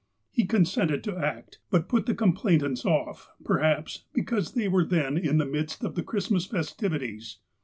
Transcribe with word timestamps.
He 0.31 0.45
consented 0.45 1.03
to 1.03 1.15
act, 1.15 1.59
but 1.69 1.87
put 1.87 2.07
the 2.07 2.15
complainants 2.15 2.85
off, 2.85 3.29
perhaps, 3.43 4.05
because 4.13 4.53
they 4.53 4.67
were 4.67 4.83
then 4.83 5.15
in 5.15 5.37
the 5.37 5.45
midst 5.45 5.83
of 5.83 5.93
the 5.93 6.01
Christmas 6.01 6.47
festivities. 6.47 7.37